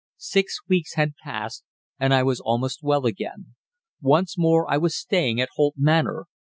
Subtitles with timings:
[0.17, 1.63] Six weeks had passed,
[1.99, 3.53] and I was almost well again.
[4.01, 6.25] Once more I was staying at Holt Manor.